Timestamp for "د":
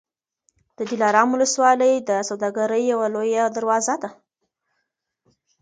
0.77-0.79, 2.09-2.11